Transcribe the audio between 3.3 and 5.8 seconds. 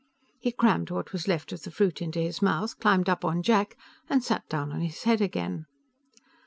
Jack and sat down on his head again.